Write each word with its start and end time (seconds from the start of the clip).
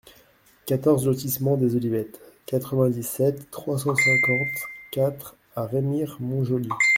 quatorze 0.65 1.05
lotissement 1.05 1.57
Les 1.61 1.75
Olivettes, 1.75 2.19
quatre-vingt-dix-sept, 2.47 3.51
trois 3.51 3.77
cent 3.77 3.93
cinquante-quatre 3.93 5.35
à 5.55 5.67
Remire-Montjoly 5.67 6.69